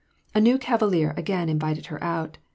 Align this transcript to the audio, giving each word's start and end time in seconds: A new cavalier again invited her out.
A 0.33 0.41
new 0.41 0.57
cavalier 0.57 1.13
again 1.15 1.47
invited 1.47 1.85
her 1.93 2.03
out. 2.03 2.39